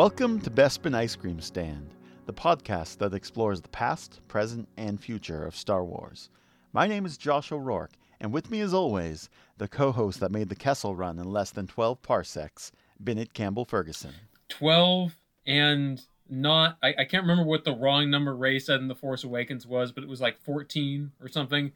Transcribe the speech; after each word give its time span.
Welcome 0.00 0.40
to 0.40 0.50
Bespin 0.50 0.94
Ice 0.94 1.14
Cream 1.14 1.42
Stand, 1.42 1.92
the 2.24 2.32
podcast 2.32 2.96
that 2.96 3.12
explores 3.12 3.60
the 3.60 3.68
past, 3.68 4.26
present, 4.28 4.66
and 4.78 4.98
future 4.98 5.44
of 5.44 5.54
Star 5.54 5.84
Wars. 5.84 6.30
My 6.72 6.86
name 6.86 7.04
is 7.04 7.18
Josh 7.18 7.52
O'Rourke, 7.52 7.92
and 8.18 8.32
with 8.32 8.50
me, 8.50 8.62
as 8.62 8.72
always, 8.72 9.28
the 9.58 9.68
co 9.68 9.92
host 9.92 10.18
that 10.20 10.32
made 10.32 10.48
the 10.48 10.54
Kessel 10.54 10.96
run 10.96 11.18
in 11.18 11.30
less 11.30 11.50
than 11.50 11.66
12 11.66 12.00
parsecs, 12.00 12.72
Bennett 12.98 13.34
Campbell 13.34 13.66
Ferguson. 13.66 14.14
12 14.48 15.14
and 15.46 16.00
not, 16.30 16.78
I, 16.82 16.94
I 17.00 17.04
can't 17.04 17.24
remember 17.24 17.44
what 17.44 17.66
the 17.66 17.76
wrong 17.76 18.08
number 18.08 18.34
Ray 18.34 18.58
said 18.58 18.80
in 18.80 18.88
The 18.88 18.94
Force 18.94 19.22
Awakens 19.22 19.66
was, 19.66 19.92
but 19.92 20.02
it 20.02 20.08
was 20.08 20.22
like 20.22 20.38
14 20.38 21.12
or 21.20 21.28
something. 21.28 21.72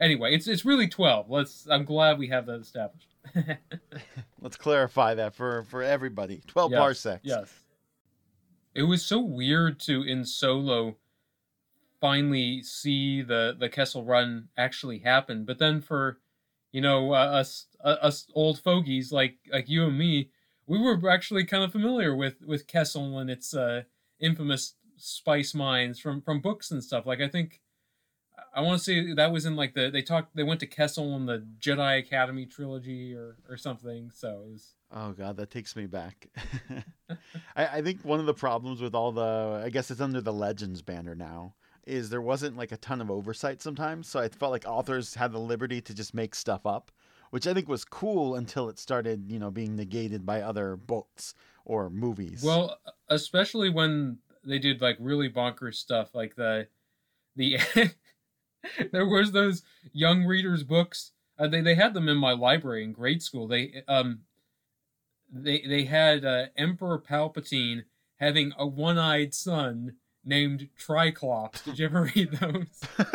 Anyway, 0.00 0.34
it's 0.34 0.48
it's 0.48 0.64
really 0.64 0.88
12. 0.88 1.30
Let's 1.30 1.68
I'm 1.70 1.84
glad 1.84 2.18
we 2.18 2.26
have 2.26 2.46
that 2.46 2.60
established. 2.60 3.14
Let's 4.42 4.56
clarify 4.56 5.14
that 5.14 5.32
for, 5.32 5.62
for 5.68 5.84
everybody. 5.84 6.40
12 6.48 6.72
yes, 6.72 6.78
parsecs. 6.80 7.20
Yes. 7.22 7.52
It 8.78 8.84
was 8.84 9.04
so 9.04 9.18
weird 9.18 9.80
to 9.80 10.04
in 10.04 10.24
solo 10.24 10.98
finally 12.00 12.62
see 12.62 13.22
the 13.22 13.56
the 13.58 13.68
Kessel 13.68 14.04
run 14.04 14.50
actually 14.56 15.00
happen, 15.00 15.44
but 15.44 15.58
then 15.58 15.80
for 15.80 16.20
you 16.70 16.80
know 16.80 17.12
uh, 17.12 17.16
us 17.16 17.66
uh, 17.82 17.96
us 18.00 18.28
old 18.34 18.60
fogies 18.60 19.10
like 19.10 19.38
like 19.52 19.68
you 19.68 19.84
and 19.86 19.98
me, 19.98 20.30
we 20.68 20.78
were 20.78 21.10
actually 21.10 21.44
kind 21.44 21.64
of 21.64 21.72
familiar 21.72 22.14
with 22.14 22.40
with 22.46 22.68
Kessel 22.68 23.18
and 23.18 23.28
its 23.28 23.52
uh, 23.52 23.82
infamous 24.20 24.76
spice 24.96 25.54
mines 25.54 25.98
from 25.98 26.22
from 26.22 26.38
books 26.38 26.70
and 26.70 26.84
stuff. 26.84 27.04
Like 27.04 27.20
I 27.20 27.26
think 27.26 27.60
I 28.54 28.60
want 28.60 28.78
to 28.78 28.84
say 28.84 29.12
that 29.14 29.32
was 29.32 29.46
in 29.46 29.56
like 29.56 29.74
the 29.74 29.90
they 29.90 30.02
talked 30.02 30.34
they 30.34 30.42
went 30.42 30.60
to 30.60 30.66
Kessel 30.66 31.14
in 31.16 31.26
the 31.26 31.46
Jedi 31.60 31.98
Academy 31.98 32.46
trilogy 32.46 33.14
or 33.14 33.36
or 33.48 33.56
something. 33.56 34.10
So 34.12 34.42
it 34.46 34.52
was 34.52 34.74
Oh 34.92 35.12
god, 35.12 35.36
that 35.36 35.50
takes 35.50 35.76
me 35.76 35.86
back. 35.86 36.28
I, 37.56 37.66
I 37.66 37.82
think 37.82 38.04
one 38.04 38.20
of 38.20 38.26
the 38.26 38.34
problems 38.34 38.80
with 38.80 38.94
all 38.94 39.12
the 39.12 39.62
I 39.64 39.70
guess 39.70 39.90
it's 39.90 40.00
under 40.00 40.20
the 40.20 40.32
Legends 40.32 40.82
banner 40.82 41.14
now 41.14 41.54
is 41.86 42.10
there 42.10 42.20
wasn't 42.20 42.56
like 42.56 42.72
a 42.72 42.76
ton 42.76 43.00
of 43.00 43.10
oversight 43.10 43.62
sometimes. 43.62 44.08
So 44.08 44.20
I 44.20 44.28
felt 44.28 44.52
like 44.52 44.64
authors 44.66 45.14
had 45.14 45.32
the 45.32 45.38
liberty 45.38 45.80
to 45.80 45.94
just 45.94 46.14
make 46.14 46.34
stuff 46.34 46.66
up, 46.66 46.90
which 47.30 47.46
I 47.46 47.54
think 47.54 47.68
was 47.68 47.84
cool 47.84 48.34
until 48.34 48.68
it 48.68 48.78
started, 48.78 49.30
you 49.30 49.38
know, 49.38 49.50
being 49.50 49.74
negated 49.74 50.26
by 50.26 50.42
other 50.42 50.76
books 50.76 51.34
or 51.64 51.90
movies. 51.90 52.42
Well, 52.42 52.78
especially 53.08 53.70
when 53.70 54.18
they 54.44 54.58
did 54.58 54.80
like 54.80 54.96
really 55.00 55.30
bonkers 55.30 55.74
stuff 55.74 56.14
like 56.14 56.36
the 56.36 56.68
the 57.36 57.58
there 58.92 59.06
was 59.06 59.32
those 59.32 59.62
young 59.92 60.24
readers 60.24 60.62
books. 60.62 61.12
Uh, 61.38 61.48
they 61.48 61.60
they 61.60 61.74
had 61.74 61.94
them 61.94 62.08
in 62.08 62.16
my 62.16 62.32
library 62.32 62.82
in 62.82 62.92
grade 62.92 63.22
school. 63.22 63.46
They 63.46 63.82
um 63.86 64.20
they 65.32 65.62
they 65.66 65.84
had 65.84 66.24
uh, 66.24 66.46
emperor 66.56 66.98
palpatine 66.98 67.84
having 68.16 68.52
a 68.58 68.66
one-eyed 68.66 69.34
son 69.34 69.94
named 70.24 70.68
triclops. 70.76 71.62
Did 71.62 71.78
you 71.78 71.86
ever 71.86 72.10
read 72.14 72.32
those? 72.32 72.80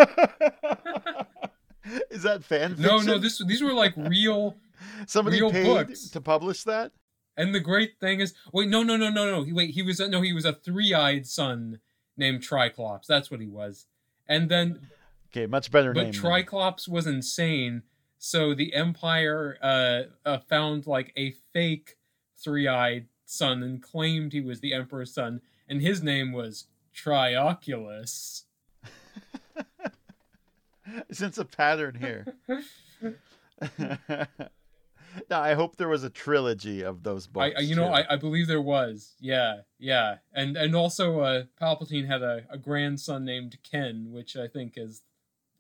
Is 2.10 2.24
that 2.24 2.44
fan 2.44 2.76
fiction? 2.76 2.86
no 2.86 3.00
no 3.00 3.18
this 3.18 3.44
these 3.46 3.62
were 3.62 3.74
like 3.74 3.94
real 3.98 4.56
somebody 5.08 5.42
real 5.42 5.52
paid 5.52 5.66
books. 5.66 6.10
to 6.10 6.22
publish 6.22 6.64
that? 6.64 6.92
And 7.36 7.54
the 7.54 7.60
great 7.60 8.00
thing 8.00 8.20
is 8.20 8.34
wait 8.54 8.70
no 8.70 8.84
no 8.84 8.96
no 8.96 9.10
no 9.10 9.26
no. 9.26 9.54
Wait 9.54 9.72
he 9.72 9.82
was 9.82 10.00
no 10.00 10.22
he 10.22 10.34
was 10.34 10.46
a 10.46 10.54
three-eyed 10.54 11.28
son 11.28 11.80
named 12.16 12.42
triclops. 12.42 13.08
That's 13.08 13.30
what 13.30 13.42
he 13.42 13.48
was. 13.48 13.86
And 14.28 14.50
then 14.50 14.88
okay 15.34 15.48
much 15.48 15.72
better 15.72 15.94
but 15.94 16.04
name 16.04 16.12
then. 16.12 16.22
Triclops 16.22 16.88
was 16.88 17.08
insane, 17.08 17.84
so 18.18 18.54
the 18.54 18.74
Empire 18.74 19.58
uh, 19.62 20.04
uh, 20.26 20.38
found 20.38 20.88
like 20.88 21.12
a 21.16 21.32
fake 21.52 21.98
three-eyed 22.38 23.08
son 23.26 23.64
and 23.64 23.82
claimed 23.82 24.34
he 24.34 24.42
was 24.42 24.60
the 24.60 24.74
Emperor's 24.74 25.14
son, 25.14 25.42
and 25.68 25.82
his 25.82 26.04
name 26.04 26.32
was 26.32 26.68
Trioculus. 26.96 28.44
sense 31.12 31.38
a 31.38 31.46
pattern 31.46 31.96
here. 31.96 32.36
now 35.30 35.42
I 35.42 35.54
hope 35.54 35.78
there 35.78 35.90
was 35.90 36.04
a 36.04 36.10
trilogy 36.10 36.84
of 36.84 37.04
those 37.04 37.28
books. 37.28 37.54
I, 37.56 37.60
I 37.60 37.62
you 37.62 37.76
know. 37.76 37.88
I, 37.88 38.14
I 38.14 38.16
believe 38.18 38.48
there 38.48 38.62
was 38.62 39.14
yeah 39.20 39.62
yeah 39.80 40.18
and 40.34 40.58
and 40.58 40.76
also 40.76 41.22
uh, 41.22 41.44
Palpatine 41.62 42.08
had 42.08 42.22
a, 42.22 42.44
a 42.50 42.58
grandson 42.58 43.26
named 43.26 43.58
Ken, 43.64 44.08
which 44.12 44.36
I 44.36 44.48
think 44.48 44.74
is 44.76 45.02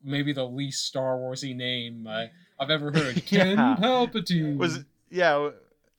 maybe 0.03 0.33
the 0.33 0.45
least 0.45 0.85
Star 0.85 1.17
Warsy 1.17 1.55
name 1.55 2.07
uh, 2.07 2.25
I've 2.59 2.69
ever 2.69 2.91
heard. 2.91 3.25
Ken 3.25 3.57
Yeah. 3.57 3.75
Palpatine 3.79 4.57
was 4.57 4.83
yeah 5.09 5.49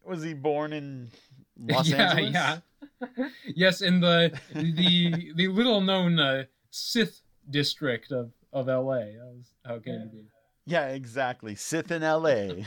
was 0.05 0.23
he 0.23 0.35
born 0.35 0.73
in 0.73 1.11
Los 1.59 1.89
yeah, 1.89 2.13
Angeles? 2.13 2.33
Yeah, 2.33 3.29
yes, 3.55 3.81
in 3.81 4.01
the 4.01 4.39
the 4.53 5.33
the 5.37 5.49
little 5.49 5.81
known 5.81 6.19
uh, 6.19 6.45
Sith 6.71 7.23
district 7.51 8.13
of 8.13 8.33
of 8.53 8.69
L.A. 8.69 9.17
That 9.17 9.33
was 9.35 9.51
how 9.65 9.75
it 9.77 9.85
came 9.85 10.01
to 10.01 10.07
be. 10.07 10.25
Yeah, 10.67 10.89
exactly. 10.89 11.55
Sith 11.55 11.91
in 11.91 12.03
L.A. 12.03 12.67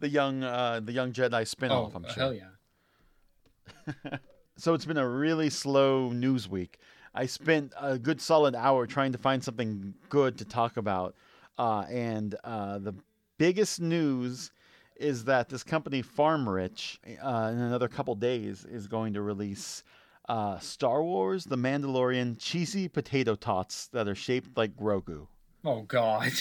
the 0.00 0.08
young 0.08 0.42
uh, 0.42 0.80
the 0.82 0.92
young 0.92 1.12
Jedi 1.12 1.42
spinoff. 1.42 1.70
Oh, 1.70 1.92
I'm 1.94 2.04
sure. 2.04 2.12
hell 2.12 2.34
yeah! 2.34 4.18
So 4.56 4.74
it's 4.74 4.84
been 4.84 4.98
a 4.98 5.08
really 5.08 5.50
slow 5.50 6.10
news 6.10 6.48
week. 6.48 6.78
I 7.14 7.26
spent 7.26 7.72
a 7.78 7.98
good 7.98 8.20
solid 8.20 8.54
hour 8.54 8.86
trying 8.86 9.12
to 9.12 9.18
find 9.18 9.42
something 9.42 9.94
good 10.08 10.38
to 10.38 10.44
talk 10.44 10.76
about, 10.76 11.14
uh, 11.58 11.84
and 11.90 12.34
uh, 12.44 12.78
the 12.78 12.94
biggest 13.38 13.80
news 13.80 14.50
is 14.96 15.24
that 15.24 15.48
this 15.48 15.62
company 15.62 16.00
Farm 16.00 16.48
Rich, 16.48 17.00
uh, 17.22 17.50
in 17.52 17.58
another 17.58 17.88
couple 17.88 18.14
days, 18.14 18.64
is 18.64 18.86
going 18.86 19.14
to 19.14 19.20
release 19.20 19.82
uh, 20.28 20.58
Star 20.58 21.02
Wars: 21.02 21.44
The 21.44 21.56
Mandalorian 21.56 22.36
cheesy 22.38 22.88
potato 22.88 23.34
tots 23.34 23.88
that 23.88 24.08
are 24.08 24.14
shaped 24.14 24.56
like 24.56 24.76
Grogu. 24.76 25.26
Oh 25.64 25.82
God. 25.82 26.32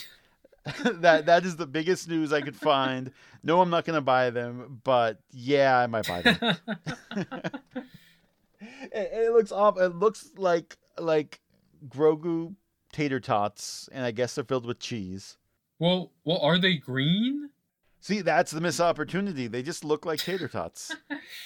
that 0.84 1.26
that 1.26 1.44
is 1.44 1.56
the 1.56 1.66
biggest 1.66 2.08
news 2.08 2.32
I 2.32 2.42
could 2.42 2.56
find. 2.56 3.12
No, 3.44 3.62
I'm 3.62 3.70
not 3.72 3.84
going 3.84 3.96
to 3.96 4.02
buy 4.02 4.30
them, 4.30 4.80
but 4.84 5.20
yeah, 5.32 5.78
I 5.78 5.88
might 5.88 6.08
buy 6.08 6.22
them. 6.22 6.56
it, 8.92 9.10
it 9.14 9.32
looks 9.32 9.52
off. 9.52 9.80
It 9.80 9.96
looks 9.96 10.30
like 10.38 10.78
like 11.00 11.40
Grogu 11.88 12.56
tater 12.92 13.20
tots, 13.20 13.90
and 13.92 14.06
I 14.06 14.12
guess 14.12 14.36
they're 14.36 14.44
filled 14.44 14.66
with 14.66 14.80
cheese. 14.80 15.38
well, 15.80 16.12
well, 16.26 16.40
are 16.40 16.58
they 16.60 16.76
green? 16.76 17.50
See, 18.04 18.22
that's 18.22 18.52
the 18.52 18.62
missed 18.62 18.82
opportunity. 18.82 19.46
They 19.48 19.62
just 19.62 19.84
look 19.86 20.06
like 20.06 20.20
tater 20.20 20.48
tots. 20.48 20.96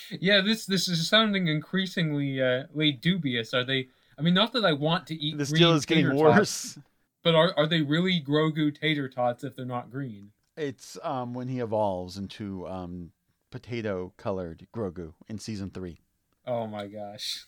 Yeah, 0.09 0.41
this 0.41 0.65
this 0.65 0.87
is 0.87 1.07
sounding 1.07 1.47
increasingly 1.47 2.41
uh, 2.41 2.63
way 2.73 2.91
dubious. 2.91 3.53
Are 3.53 3.63
they? 3.63 3.89
I 4.17 4.21
mean, 4.21 4.33
not 4.33 4.53
that 4.53 4.65
I 4.65 4.73
want 4.73 5.05
to 5.07 5.15
eat. 5.15 5.37
this 5.37 5.49
green 5.49 5.61
deal 5.61 5.73
is 5.73 5.85
getting 5.85 6.07
tots, 6.09 6.19
worse. 6.19 6.79
but 7.23 7.35
are 7.35 7.53
are 7.57 7.67
they 7.67 7.81
really 7.81 8.23
Grogu 8.25 8.73
tater 8.73 9.09
tots 9.09 9.43
if 9.43 9.55
they're 9.55 9.65
not 9.65 9.91
green? 9.91 10.31
It's 10.57 10.97
um 11.03 11.33
when 11.33 11.47
he 11.49 11.59
evolves 11.59 12.17
into 12.17 12.67
um 12.67 13.11
potato 13.51 14.13
colored 14.17 14.67
Grogu 14.75 15.13
in 15.27 15.37
season 15.39 15.69
three. 15.69 15.99
Oh 16.47 16.67
my 16.67 16.87
gosh. 16.87 17.45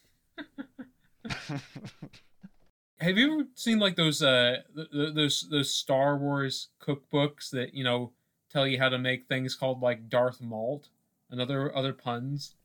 Have 3.00 3.18
you 3.18 3.34
ever 3.34 3.44
seen 3.54 3.80
like 3.80 3.96
those 3.96 4.24
uh 4.24 4.58
th- 4.76 4.92
th- 4.92 5.14
those 5.14 5.48
those 5.52 5.74
Star 5.74 6.18
Wars 6.18 6.70
cookbooks 6.82 7.52
that 7.52 7.74
you 7.74 7.84
know 7.84 8.12
tell 8.52 8.66
you 8.66 8.80
how 8.80 8.90
to 8.90 8.98
make 8.98 9.28
things 9.28 9.54
called 9.56 9.82
like 9.82 10.10
Darth 10.10 10.42
Malt 10.42 10.90
and 11.30 11.40
other 11.40 11.76
other 11.76 11.94
puns? 11.94 12.56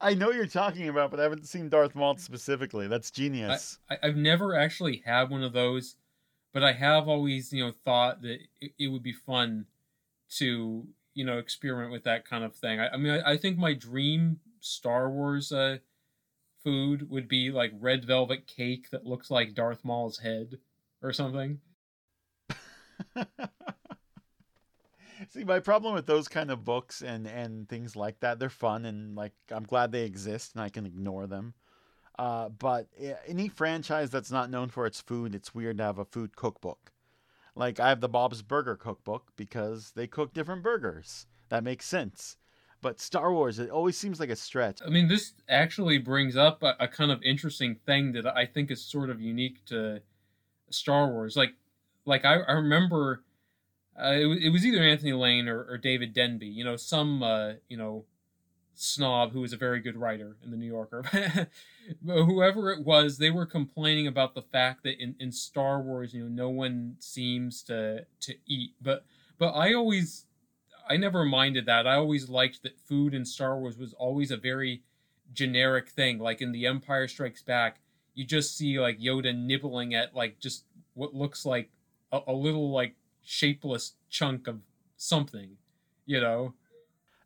I 0.00 0.14
know 0.14 0.30
you're 0.30 0.46
talking 0.46 0.88
about, 0.88 1.10
but 1.10 1.20
I 1.20 1.24
haven't 1.24 1.46
seen 1.46 1.68
Darth 1.68 1.94
Maul 1.94 2.16
specifically. 2.16 2.88
That's 2.88 3.10
genius. 3.10 3.78
I, 3.90 3.98
I've 4.02 4.16
never 4.16 4.54
actually 4.54 5.02
had 5.04 5.28
one 5.30 5.42
of 5.42 5.52
those, 5.52 5.96
but 6.52 6.62
I 6.62 6.72
have 6.72 7.08
always 7.08 7.52
you 7.52 7.66
know 7.66 7.72
thought 7.84 8.22
that 8.22 8.38
it, 8.60 8.72
it 8.78 8.88
would 8.88 9.02
be 9.02 9.12
fun 9.12 9.66
to 10.36 10.86
you 11.14 11.24
know 11.24 11.38
experiment 11.38 11.92
with 11.92 12.04
that 12.04 12.28
kind 12.28 12.44
of 12.44 12.54
thing. 12.54 12.80
I, 12.80 12.88
I 12.90 12.96
mean, 12.96 13.12
I, 13.12 13.32
I 13.32 13.36
think 13.36 13.58
my 13.58 13.74
dream 13.74 14.40
Star 14.60 15.10
Wars 15.10 15.52
uh, 15.52 15.78
food 16.62 17.10
would 17.10 17.28
be 17.28 17.50
like 17.50 17.72
red 17.78 18.04
velvet 18.04 18.46
cake 18.46 18.90
that 18.90 19.06
looks 19.06 19.30
like 19.30 19.54
Darth 19.54 19.84
Maul's 19.84 20.18
head 20.18 20.58
or 21.02 21.12
something. 21.12 21.60
See, 25.30 25.44
my 25.44 25.60
problem 25.60 25.94
with 25.94 26.06
those 26.06 26.28
kind 26.28 26.50
of 26.50 26.64
books 26.64 27.02
and 27.02 27.26
and 27.26 27.68
things 27.68 27.94
like 27.96 28.20
that, 28.20 28.38
they're 28.38 28.50
fun 28.50 28.84
and 28.84 29.14
like 29.14 29.32
I'm 29.50 29.64
glad 29.64 29.92
they 29.92 30.04
exist 30.04 30.52
and 30.54 30.62
I 30.62 30.68
can 30.68 30.86
ignore 30.86 31.26
them. 31.26 31.54
Uh, 32.18 32.48
but 32.48 32.88
any 33.26 33.48
franchise 33.48 34.10
that's 34.10 34.30
not 34.30 34.50
known 34.50 34.68
for 34.68 34.86
its 34.86 35.00
food, 35.00 35.34
it's 35.34 35.54
weird 35.54 35.78
to 35.78 35.84
have 35.84 35.98
a 35.98 36.04
food 36.04 36.36
cookbook. 36.36 36.92
Like 37.54 37.78
I 37.78 37.88
have 37.88 38.00
the 38.00 38.08
Bob's 38.08 38.42
Burger 38.42 38.76
cookbook 38.76 39.32
because 39.36 39.92
they 39.94 40.06
cook 40.06 40.32
different 40.34 40.62
burgers. 40.62 41.26
That 41.48 41.64
makes 41.64 41.86
sense. 41.86 42.36
But 42.80 43.00
Star 43.00 43.32
Wars, 43.32 43.58
it 43.58 43.70
always 43.70 43.96
seems 43.96 44.20
like 44.20 44.28
a 44.28 44.36
stretch. 44.36 44.80
I 44.84 44.90
mean, 44.90 45.08
this 45.08 45.32
actually 45.48 45.98
brings 45.98 46.36
up 46.36 46.62
a, 46.62 46.74
a 46.78 46.88
kind 46.88 47.10
of 47.10 47.22
interesting 47.22 47.76
thing 47.86 48.12
that 48.12 48.26
I 48.26 48.44
think 48.44 48.70
is 48.70 48.84
sort 48.84 49.08
of 49.08 49.22
unique 49.22 49.64
to 49.66 50.02
Star 50.68 51.08
Wars. 51.10 51.36
Like, 51.36 51.54
like 52.04 52.24
I, 52.26 52.34
I 52.40 52.52
remember 52.52 53.22
uh, 53.98 54.12
it, 54.12 54.26
it 54.44 54.50
was 54.50 54.66
either 54.66 54.82
Anthony 54.82 55.12
Lane 55.12 55.48
or, 55.48 55.64
or 55.64 55.78
David 55.78 56.12
Denby. 56.12 56.46
You 56.46 56.64
know, 56.64 56.76
some 56.76 57.22
uh, 57.22 57.52
you 57.68 57.76
know 57.76 58.04
snob 58.74 59.32
who 59.32 59.40
was 59.40 59.52
a 59.52 59.56
very 59.56 59.80
good 59.80 59.96
writer 59.96 60.36
in 60.42 60.50
the 60.50 60.56
New 60.56 60.66
Yorker. 60.66 61.04
whoever 62.04 62.70
it 62.70 62.84
was, 62.84 63.18
they 63.18 63.30
were 63.30 63.46
complaining 63.46 64.06
about 64.06 64.34
the 64.34 64.42
fact 64.42 64.82
that 64.84 65.00
in, 65.02 65.14
in 65.18 65.32
Star 65.32 65.80
Wars, 65.80 66.14
you 66.14 66.22
know, 66.22 66.28
no 66.28 66.50
one 66.50 66.96
seems 66.98 67.62
to 67.64 68.06
to 68.20 68.34
eat. 68.46 68.72
But 68.80 69.04
but 69.38 69.52
I 69.52 69.74
always 69.74 70.26
I 70.88 70.96
never 70.96 71.24
minded 71.24 71.66
that. 71.66 71.86
I 71.86 71.94
always 71.94 72.28
liked 72.28 72.62
that 72.62 72.78
food 72.78 73.14
in 73.14 73.24
Star 73.24 73.58
Wars 73.58 73.78
was 73.78 73.94
always 73.94 74.30
a 74.30 74.36
very 74.36 74.82
generic 75.32 75.88
thing. 75.88 76.18
Like 76.18 76.40
in 76.40 76.52
The 76.52 76.66
Empire 76.66 77.08
Strikes 77.08 77.42
Back, 77.42 77.78
you 78.14 78.24
just 78.24 78.56
see 78.56 78.78
like 78.78 78.98
Yoda 78.98 79.36
nibbling 79.36 79.94
at 79.94 80.14
like 80.14 80.38
just 80.38 80.64
what 80.94 81.14
looks 81.14 81.46
like 81.46 81.70
a, 82.12 82.20
a 82.28 82.32
little 82.32 82.70
like 82.70 82.94
shapeless 83.22 83.94
chunk 84.10 84.46
of 84.46 84.60
something, 84.96 85.56
you 86.06 86.20
know. 86.20 86.54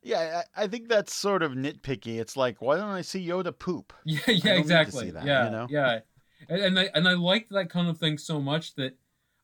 Yeah, 0.03 0.43
I, 0.57 0.65
I 0.65 0.67
think 0.69 0.89
that's 0.89 1.15
sort 1.15 1.43
of 1.43 1.53
nitpicky. 1.53 2.19
It's 2.19 2.37
like, 2.37 2.63
why 2.63 2.77
don't 2.77 2.91
I 2.91 3.03
see 3.03 3.27
Yoda 3.27 3.57
poop? 3.57 3.93
Yeah, 4.05 4.21
yeah, 4.29 4.53
exactly. 4.55 5.11
That, 5.11 5.25
yeah, 5.25 5.45
you 5.45 5.51
know? 5.51 5.67
yeah, 5.71 6.01
and, 6.49 6.61
and 6.61 6.79
I 6.79 6.91
and 6.95 7.09
I 7.09 7.15
liked 7.15 7.51
that 7.51 7.71
kind 7.71 7.89
of 7.89 7.99
thing 7.99 8.19
so 8.19 8.41
much 8.41 8.75
that 8.77 8.97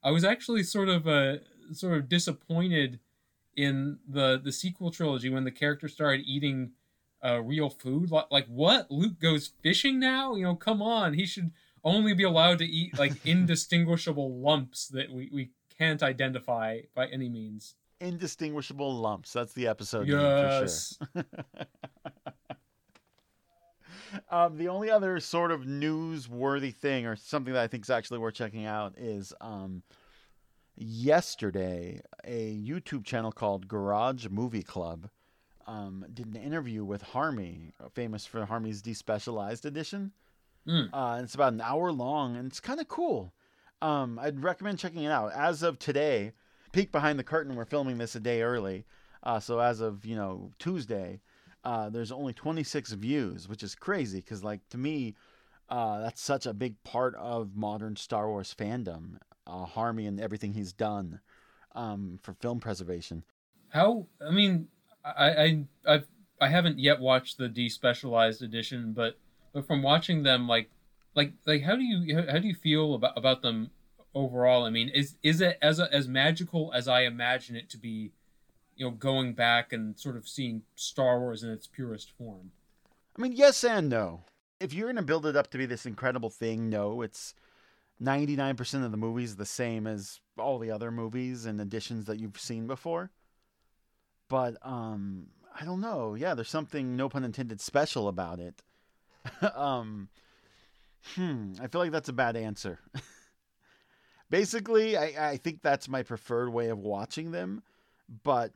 I 0.02 0.10
was 0.10 0.24
actually 0.24 0.62
sort 0.62 0.88
of 0.88 1.06
uh 1.06 1.36
sort 1.72 1.96
of 1.98 2.08
disappointed 2.08 3.00
in 3.56 3.98
the 4.08 4.40
the 4.42 4.52
sequel 4.52 4.90
trilogy 4.90 5.28
when 5.28 5.44
the 5.44 5.50
character 5.50 5.88
started 5.88 6.24
eating 6.26 6.72
uh, 7.24 7.40
real 7.40 7.70
food. 7.70 8.10
Like, 8.10 8.26
like 8.30 8.46
what? 8.46 8.90
Luke 8.90 9.18
goes 9.18 9.52
fishing 9.62 9.98
now? 9.98 10.34
You 10.34 10.44
know, 10.44 10.54
come 10.54 10.82
on. 10.82 11.14
He 11.14 11.26
should 11.26 11.52
only 11.82 12.14
be 12.14 12.24
allowed 12.24 12.58
to 12.58 12.66
eat 12.66 12.98
like 12.98 13.12
indistinguishable 13.24 14.38
lumps 14.40 14.88
that 14.88 15.10
we, 15.10 15.30
we 15.32 15.50
can't 15.78 16.02
identify 16.02 16.80
by 16.94 17.06
any 17.06 17.28
means. 17.28 17.74
Indistinguishable 18.04 18.94
lumps. 18.94 19.32
That's 19.32 19.52
the 19.52 19.66
episode 19.66 20.06
yes. 20.06 20.98
name 21.14 21.24
for 21.24 21.24
sure. 21.24 21.54
um, 24.30 24.56
the 24.56 24.68
only 24.68 24.90
other 24.90 25.18
sort 25.20 25.50
of 25.50 25.62
newsworthy 25.62 26.74
thing, 26.74 27.06
or 27.06 27.16
something 27.16 27.52
that 27.54 27.62
I 27.62 27.66
think 27.66 27.84
is 27.84 27.90
actually 27.90 28.18
worth 28.18 28.34
checking 28.34 28.66
out, 28.66 28.94
is 28.96 29.32
um, 29.40 29.82
yesterday 30.76 32.00
a 32.24 32.56
YouTube 32.56 33.04
channel 33.04 33.32
called 33.32 33.68
Garage 33.68 34.28
Movie 34.30 34.62
Club 34.62 35.08
um, 35.66 36.04
did 36.12 36.26
an 36.26 36.36
interview 36.36 36.84
with 36.84 37.02
Harmy, 37.02 37.72
famous 37.92 38.26
for 38.26 38.44
Harmy's 38.44 38.82
Despecialized 38.82 39.64
edition. 39.64 40.12
Mm. 40.68 40.90
Uh, 40.92 41.20
it's 41.22 41.34
about 41.34 41.52
an 41.52 41.60
hour 41.60 41.92
long, 41.92 42.36
and 42.36 42.46
it's 42.46 42.60
kind 42.60 42.80
of 42.80 42.88
cool. 42.88 43.32
Um, 43.82 44.18
I'd 44.18 44.42
recommend 44.42 44.78
checking 44.78 45.04
it 45.04 45.10
out. 45.10 45.32
As 45.32 45.62
of 45.62 45.78
today, 45.78 46.32
peek 46.74 46.90
behind 46.90 47.18
the 47.18 47.24
curtain. 47.24 47.54
We're 47.54 47.64
filming 47.64 47.98
this 47.98 48.16
a 48.16 48.20
day 48.20 48.42
early, 48.42 48.84
uh, 49.22 49.40
so 49.40 49.60
as 49.60 49.80
of 49.80 50.04
you 50.04 50.16
know 50.16 50.50
Tuesday, 50.58 51.20
uh, 51.64 51.88
there's 51.88 52.12
only 52.12 52.32
26 52.32 52.92
views, 52.92 53.48
which 53.48 53.62
is 53.62 53.74
crazy 53.74 54.18
because 54.18 54.42
like 54.42 54.68
to 54.70 54.78
me, 54.78 55.14
uh, 55.68 56.00
that's 56.00 56.20
such 56.20 56.46
a 56.46 56.52
big 56.52 56.82
part 56.82 57.14
of 57.14 57.54
modern 57.54 57.96
Star 57.96 58.28
Wars 58.28 58.54
fandom. 58.58 59.18
Uh, 59.46 59.66
Harmy 59.66 60.06
and 60.06 60.18
everything 60.20 60.54
he's 60.54 60.72
done 60.72 61.20
um, 61.74 62.18
for 62.22 62.32
film 62.32 62.60
preservation. 62.60 63.24
How 63.68 64.06
I 64.26 64.30
mean, 64.30 64.68
I 65.04 65.30
I 65.30 65.64
I've, 65.86 66.06
I 66.40 66.48
haven't 66.48 66.78
yet 66.78 66.98
watched 66.98 67.38
the 67.38 67.48
despecialized 67.48 68.42
edition, 68.42 68.92
but 68.92 69.18
but 69.52 69.66
from 69.66 69.82
watching 69.82 70.24
them, 70.24 70.48
like 70.48 70.70
like 71.14 71.34
like 71.46 71.62
how 71.62 71.76
do 71.76 71.84
you 71.84 72.24
how 72.28 72.38
do 72.38 72.48
you 72.48 72.54
feel 72.54 72.94
about 72.94 73.16
about 73.16 73.42
them 73.42 73.70
overall? 74.14 74.64
I 74.64 74.70
mean, 74.70 74.88
is 74.88 75.16
is 75.22 75.40
it 75.40 75.58
as 75.60 75.78
a, 75.78 75.92
as 75.92 76.08
magical 76.08 76.72
as 76.74 76.88
I 76.88 77.02
imagine 77.02 77.56
it 77.56 77.68
to 77.70 77.78
be? 77.78 78.12
You 78.76 78.86
know, 78.86 78.90
going 78.90 79.34
back 79.34 79.72
and 79.72 79.96
sort 79.96 80.16
of 80.16 80.26
seeing 80.26 80.62
Star 80.74 81.20
Wars 81.20 81.44
in 81.44 81.50
its 81.50 81.68
purest 81.68 82.10
form. 82.18 82.50
I 83.16 83.22
mean, 83.22 83.32
yes 83.32 83.62
and 83.62 83.88
no. 83.88 84.22
If 84.58 84.72
you're 84.72 84.86
going 84.86 84.96
to 84.96 85.02
build 85.02 85.26
it 85.26 85.36
up 85.36 85.48
to 85.52 85.58
be 85.58 85.66
this 85.66 85.86
incredible 85.86 86.30
thing, 86.30 86.70
no, 86.70 87.02
it's 87.02 87.34
99% 88.02 88.84
of 88.84 88.90
the 88.90 88.96
movies 88.96 89.36
the 89.36 89.46
same 89.46 89.86
as 89.86 90.20
all 90.36 90.58
the 90.58 90.70
other 90.70 90.90
movies 90.90 91.46
and 91.46 91.60
editions 91.60 92.06
that 92.06 92.18
you've 92.18 92.38
seen 92.38 92.66
before. 92.66 93.10
But 94.28 94.56
um 94.62 95.28
I 95.58 95.64
don't 95.64 95.80
know. 95.80 96.14
Yeah, 96.14 96.34
there's 96.34 96.48
something 96.48 96.96
no 96.96 97.08
pun 97.08 97.22
intended 97.22 97.60
special 97.60 98.08
about 98.08 98.40
it. 98.40 98.62
um 99.54 100.08
Hmm, 101.14 101.52
I 101.60 101.66
feel 101.66 101.80
like 101.80 101.92
that's 101.92 102.08
a 102.08 102.14
bad 102.14 102.34
answer. 102.36 102.80
Basically, 104.34 104.96
I, 104.96 105.30
I 105.32 105.36
think 105.36 105.62
that's 105.62 105.88
my 105.88 106.02
preferred 106.02 106.48
way 106.48 106.68
of 106.68 106.78
watching 106.78 107.30
them. 107.30 107.62
But 108.24 108.52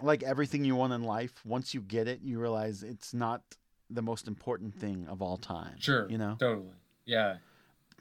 like 0.00 0.22
everything 0.22 0.64
you 0.64 0.76
want 0.76 0.92
in 0.92 1.02
life, 1.02 1.44
once 1.44 1.74
you 1.74 1.80
get 1.80 2.06
it, 2.06 2.20
you 2.22 2.38
realize 2.38 2.84
it's 2.84 3.12
not 3.12 3.42
the 3.90 4.00
most 4.00 4.28
important 4.28 4.76
thing 4.76 5.08
of 5.08 5.20
all 5.20 5.36
time. 5.36 5.74
Sure. 5.80 6.08
You 6.08 6.18
know? 6.18 6.36
Totally. 6.38 6.70
Yeah. 7.04 7.38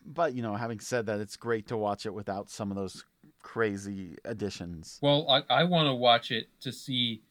But, 0.06 0.36
you 0.36 0.44
know, 0.44 0.54
having 0.54 0.80
said 0.80 1.08
that, 1.08 1.20
it's 1.20 1.36
great 1.36 1.68
to 1.70 1.78
watch 1.78 2.06
it 2.06 2.14
without 2.14 2.52
some 2.52 2.70
of 2.70 2.78
those 2.78 3.04
crazy 3.42 4.18
additions. 4.24 5.00
Well, 5.02 5.28
I, 5.28 5.42
I 5.50 5.64
want 5.64 5.88
to 5.88 5.96
watch 5.96 6.30
it 6.30 6.50
to 6.62 6.72
see 6.72 7.24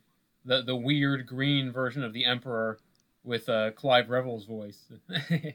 the, 0.45 0.63
the 0.63 0.75
weird 0.75 1.29
green 1.29 1.71
version 1.71 2.03
of 2.03 2.13
the 2.13 2.25
Emperor 2.25 2.79
with 3.23 3.49
uh, 3.49 3.71
Clive 3.71 4.09
Revill's 4.09 4.47
voice. 4.47 4.83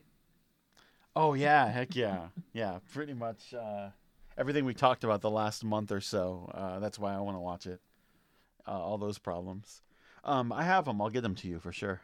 Oh 1.15 1.33
yeah, 1.33 1.67
heck 1.67 1.95
yeah, 1.95 2.27
yeah. 2.53 2.79
Pretty 2.93 3.13
much 3.13 3.53
uh, 3.53 3.89
everything 4.37 4.65
we 4.65 4.73
talked 4.73 5.03
about 5.03 5.21
the 5.21 5.29
last 5.29 5.63
month 5.63 5.91
or 5.91 6.01
so. 6.01 6.51
Uh, 6.53 6.79
that's 6.79 6.99
why 6.99 7.13
I 7.13 7.19
want 7.19 7.35
to 7.35 7.41
watch 7.41 7.65
it. 7.67 7.81
Uh, 8.67 8.79
all 8.79 8.97
those 8.97 9.17
problems. 9.17 9.81
Um, 10.23 10.51
I 10.51 10.63
have 10.63 10.85
them. 10.85 11.01
I'll 11.01 11.09
get 11.09 11.21
them 11.21 11.35
to 11.35 11.47
you 11.47 11.59
for 11.59 11.71
sure. 11.71 12.01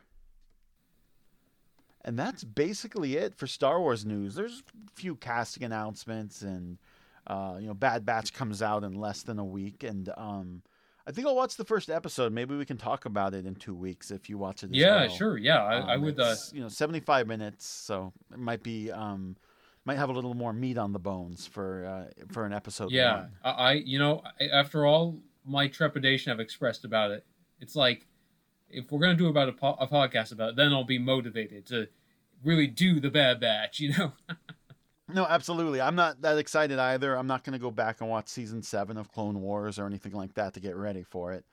And 2.03 2.17
that's 2.17 2.43
basically 2.43 3.17
it 3.17 3.35
for 3.35 3.47
Star 3.47 3.79
Wars 3.79 4.05
news. 4.05 4.35
There's 4.35 4.63
a 4.87 4.91
few 4.95 5.15
casting 5.15 5.63
announcements, 5.63 6.41
and 6.41 6.77
uh, 7.27 7.57
you 7.59 7.67
know, 7.67 7.73
Bad 7.73 8.05
Batch 8.05 8.33
comes 8.33 8.61
out 8.61 8.83
in 8.83 8.93
less 8.93 9.23
than 9.23 9.39
a 9.39 9.45
week, 9.45 9.83
and 9.83 10.09
um, 10.15 10.61
I 11.05 11.11
think 11.11 11.27
I'll 11.27 11.35
watch 11.35 11.57
the 11.57 11.65
first 11.65 11.89
episode. 11.89 12.31
Maybe 12.31 12.55
we 12.55 12.65
can 12.65 12.77
talk 12.77 13.05
about 13.05 13.33
it 13.33 13.45
in 13.45 13.55
two 13.55 13.75
weeks 13.75 14.09
if 14.09 14.29
you 14.29 14.37
watch 14.37 14.63
it. 14.63 14.73
yeah, 14.73 15.01
well. 15.01 15.09
sure. 15.09 15.37
Yeah, 15.37 15.63
I, 15.63 15.77
um, 15.79 15.89
I 15.89 15.97
would. 15.97 16.19
Uh... 16.19 16.35
You 16.53 16.61
know, 16.61 16.69
seventy-five 16.69 17.27
minutes, 17.27 17.65
so 17.65 18.13
it 18.31 18.39
might 18.39 18.63
be 18.63 18.91
um, 18.91 19.35
might 19.87 19.97
have 19.97 20.09
a 20.09 20.11
little 20.11 20.33
more 20.33 20.51
meat 20.51 20.77
on 20.77 20.91
the 20.91 20.99
bones 20.99 21.47
for 21.47 21.85
uh, 21.85 22.23
for 22.33 22.45
an 22.45 22.51
episode. 22.51 22.91
Yeah, 22.91 23.15
one. 23.15 23.31
I, 23.43 23.71
you 23.73 23.97
know, 23.97 24.21
after 24.51 24.85
all 24.85 25.17
my 25.45 25.69
trepidation 25.69 26.31
I've 26.31 26.41
expressed 26.41 26.83
about 26.83 27.11
it, 27.11 27.25
it's 27.61 27.75
like 27.75 28.05
if 28.69 28.91
we're 28.91 28.99
gonna 28.99 29.15
do 29.15 29.29
about 29.29 29.47
a, 29.47 29.53
po- 29.53 29.77
a 29.79 29.87
podcast 29.87 30.33
about 30.33 30.49
it, 30.49 30.55
then 30.57 30.73
I'll 30.73 30.83
be 30.83 30.99
motivated 30.99 31.65
to 31.67 31.87
really 32.43 32.67
do 32.67 32.99
the 32.99 33.09
Bad 33.09 33.39
Batch. 33.39 33.79
You 33.87 33.97
know. 33.97 34.11
No, 35.09 35.25
absolutely. 35.25 35.79
I'm 35.79 35.95
not 35.95 36.21
that 36.23 36.37
excited 36.37 36.79
either. 36.79 37.15
I'm 37.15 37.27
not 37.27 37.45
going 37.45 37.53
to 37.53 37.59
go 37.59 37.71
back 37.71 38.01
and 38.01 38.09
watch 38.09 38.27
season 38.27 38.61
seven 38.61 38.97
of 38.97 39.09
Clone 39.09 39.39
Wars 39.39 39.79
or 39.79 39.85
anything 39.85 40.11
like 40.11 40.33
that 40.33 40.53
to 40.55 40.59
get 40.59 40.75
ready 40.75 41.01
for 41.01 41.31
it. 41.31 41.45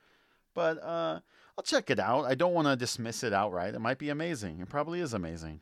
But 0.53 0.83
uh, 0.83 1.21
I'll 1.57 1.63
check 1.63 1.89
it 1.89 1.97
out. 1.97 2.25
I 2.25 2.35
don't 2.35 2.53
want 2.53 2.67
to 2.67 2.75
dismiss 2.75 3.23
it 3.23 3.31
outright. 3.31 3.73
It 3.73 3.79
might 3.79 3.97
be 3.97 4.09
amazing. 4.09 4.59
It 4.59 4.67
probably 4.67 4.99
is 4.99 5.13
amazing. 5.13 5.61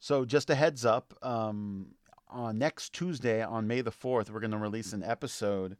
So, 0.00 0.24
just 0.24 0.48
a 0.48 0.54
heads 0.54 0.86
up 0.86 1.12
um, 1.22 1.88
on 2.30 2.58
next 2.58 2.94
Tuesday, 2.94 3.42
on 3.42 3.66
May 3.66 3.82
the 3.82 3.90
4th, 3.90 4.30
we're 4.30 4.40
going 4.40 4.50
to 4.50 4.56
release 4.56 4.94
an 4.94 5.02
episode 5.02 5.76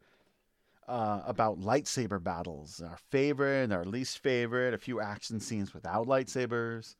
uh, 0.86 1.22
about 1.26 1.58
lightsaber 1.58 2.22
battles 2.22 2.82
our 2.82 2.98
favorite, 3.10 3.72
our 3.72 3.84
least 3.84 4.18
favorite, 4.18 4.74
a 4.74 4.78
few 4.78 5.00
action 5.00 5.40
scenes 5.40 5.72
without 5.72 6.06
lightsabers. 6.06 6.96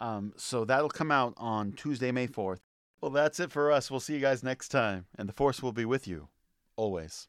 Um, 0.00 0.32
so, 0.36 0.64
that'll 0.64 0.88
come 0.88 1.12
out 1.12 1.34
on 1.36 1.72
Tuesday, 1.72 2.10
May 2.10 2.26
4th. 2.26 2.58
Well, 3.00 3.12
that's 3.12 3.38
it 3.38 3.52
for 3.52 3.70
us. 3.70 3.88
We'll 3.88 4.00
see 4.00 4.14
you 4.14 4.20
guys 4.20 4.42
next 4.42 4.68
time, 4.68 5.06
and 5.16 5.28
the 5.28 5.32
Force 5.32 5.62
will 5.62 5.72
be 5.72 5.84
with 5.84 6.08
you 6.08 6.28
always. 6.74 7.28